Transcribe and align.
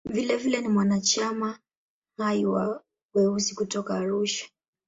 Vilevile 0.09 0.61
ni 0.61 0.67
mwanachama 0.67 1.59
hai 2.17 2.45
wa 2.45 2.83
"Weusi" 3.13 3.55
kutoka 3.55 3.97
Arusha. 3.97 4.49